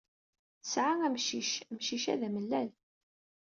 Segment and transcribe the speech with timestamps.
[0.61, 1.51] Tesɛa amcic.
[1.71, 2.69] Amcic-a d amellal.